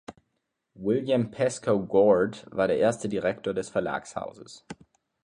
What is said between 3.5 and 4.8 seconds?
des Verlagshauses.